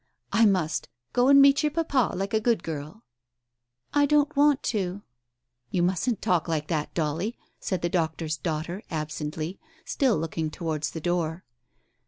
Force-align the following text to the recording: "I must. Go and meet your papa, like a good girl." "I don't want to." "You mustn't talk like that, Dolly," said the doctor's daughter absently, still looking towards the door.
"I 0.33 0.47
must. 0.47 0.89
Go 1.13 1.27
and 1.27 1.39
meet 1.39 1.61
your 1.61 1.69
papa, 1.71 2.13
like 2.17 2.33
a 2.33 2.39
good 2.39 2.63
girl." 2.63 3.03
"I 3.93 4.07
don't 4.07 4.35
want 4.35 4.63
to." 4.73 5.03
"You 5.69 5.83
mustn't 5.83 6.23
talk 6.23 6.47
like 6.47 6.69
that, 6.69 6.91
Dolly," 6.95 7.37
said 7.59 7.83
the 7.83 7.87
doctor's 7.87 8.37
daughter 8.37 8.81
absently, 8.89 9.59
still 9.85 10.17
looking 10.17 10.49
towards 10.49 10.89
the 10.89 11.01
door. 11.01 11.43